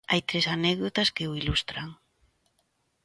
Hai 0.11 0.21
tres 0.29 0.45
anécdotas 0.57 1.09
que 1.15 1.27
o 1.29 1.35
ilustran. 1.41 1.89